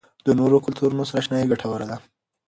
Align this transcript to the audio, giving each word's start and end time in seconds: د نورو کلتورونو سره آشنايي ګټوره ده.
د 0.25 0.27
نورو 0.39 0.57
کلتورونو 0.65 1.03
سره 1.09 1.19
آشنايي 1.21 1.45
ګټوره 1.51 1.85
ده. 1.89 1.97